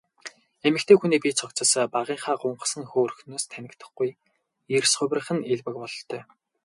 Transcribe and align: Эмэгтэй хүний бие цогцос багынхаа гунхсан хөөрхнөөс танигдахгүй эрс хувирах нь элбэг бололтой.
Эмэгтэй 0.67 0.97
хүний 0.99 1.21
бие 1.21 1.33
цогцос 1.39 1.71
багынхаа 1.93 2.35
гунхсан 2.41 2.83
хөөрхнөөс 2.91 3.45
танигдахгүй 3.51 4.09
эрс 4.75 4.91
хувирах 4.99 5.27
нь 5.35 5.45
элбэг 5.53 5.75
бололтой. 5.79 6.21